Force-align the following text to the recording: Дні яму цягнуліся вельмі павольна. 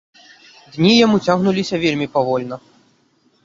Дні 0.77 0.93
яму 1.05 1.21
цягнуліся 1.27 1.75
вельмі 1.87 2.11
павольна. 2.19 2.55